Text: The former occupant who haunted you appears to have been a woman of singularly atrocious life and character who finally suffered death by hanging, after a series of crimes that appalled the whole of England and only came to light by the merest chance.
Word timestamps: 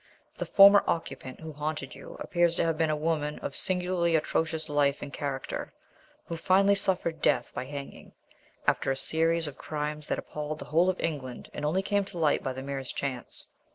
The 0.35 0.47
former 0.47 0.83
occupant 0.87 1.41
who 1.41 1.53
haunted 1.53 1.93
you 1.93 2.17
appears 2.19 2.55
to 2.55 2.63
have 2.63 2.75
been 2.75 2.89
a 2.89 2.95
woman 2.95 3.37
of 3.37 3.55
singularly 3.55 4.15
atrocious 4.15 4.67
life 4.67 5.03
and 5.03 5.13
character 5.13 5.73
who 6.25 6.35
finally 6.37 6.73
suffered 6.73 7.21
death 7.21 7.53
by 7.53 7.65
hanging, 7.65 8.11
after 8.65 8.89
a 8.89 8.97
series 8.97 9.45
of 9.45 9.59
crimes 9.59 10.07
that 10.07 10.17
appalled 10.17 10.57
the 10.57 10.65
whole 10.65 10.89
of 10.89 10.99
England 10.99 11.51
and 11.53 11.65
only 11.65 11.83
came 11.83 12.03
to 12.05 12.17
light 12.17 12.41
by 12.41 12.51
the 12.53 12.63
merest 12.63 12.95
chance. 12.95 13.45